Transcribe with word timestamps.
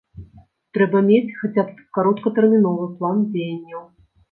Трэба 0.77 1.01
мець 1.09 1.35
хаця 1.41 1.67
б 1.67 1.85
кароткатэрміновы 1.99 2.91
план 2.97 3.23
дзеянняў. 3.31 3.81